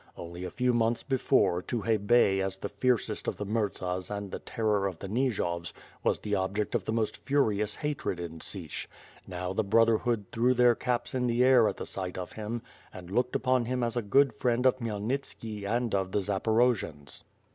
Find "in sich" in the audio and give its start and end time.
8.19-8.89